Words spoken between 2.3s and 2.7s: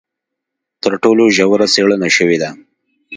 ده.